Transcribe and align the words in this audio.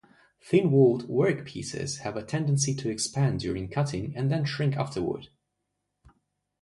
Thin-walled 0.41 1.07
workpieces 1.07 1.99
have 1.99 2.17
a 2.17 2.23
tendency 2.23 2.73
to 2.73 2.89
expand 2.89 3.39
during 3.41 3.69
cutting 3.69 4.17
and 4.17 4.31
then 4.31 4.45
shrink 4.45 4.75
afterward. 4.75 5.27